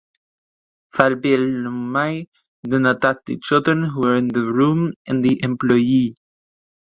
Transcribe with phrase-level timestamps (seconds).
[0.95, 2.27] Fabiano Mai
[2.63, 6.15] then attacked the children who were in the room and the employee.